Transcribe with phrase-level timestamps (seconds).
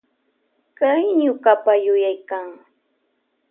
[0.81, 2.45] Hay ñukapa yuyaykan.